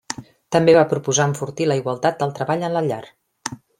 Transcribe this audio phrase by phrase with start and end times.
[0.55, 3.03] També va proposar enfortir la igualtat del treball en la llar.